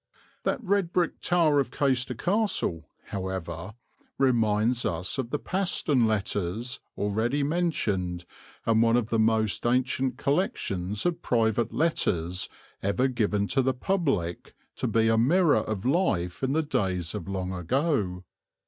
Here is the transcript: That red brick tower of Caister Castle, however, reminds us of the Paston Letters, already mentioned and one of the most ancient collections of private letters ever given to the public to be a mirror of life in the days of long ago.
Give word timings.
That 0.45 0.63
red 0.63 0.91
brick 0.93 1.19
tower 1.21 1.59
of 1.59 1.69
Caister 1.69 2.15
Castle, 2.15 2.89
however, 3.09 3.75
reminds 4.17 4.83
us 4.83 5.19
of 5.19 5.29
the 5.29 5.37
Paston 5.37 6.07
Letters, 6.07 6.79
already 6.97 7.43
mentioned 7.43 8.25
and 8.65 8.81
one 8.81 8.97
of 8.97 9.09
the 9.09 9.19
most 9.19 9.63
ancient 9.63 10.17
collections 10.17 11.05
of 11.05 11.21
private 11.21 11.71
letters 11.71 12.49
ever 12.81 13.07
given 13.07 13.45
to 13.49 13.61
the 13.61 13.75
public 13.75 14.55
to 14.77 14.87
be 14.87 15.07
a 15.07 15.19
mirror 15.19 15.57
of 15.59 15.85
life 15.85 16.41
in 16.41 16.53
the 16.53 16.63
days 16.63 17.13
of 17.13 17.27
long 17.27 17.53
ago. 17.53 18.23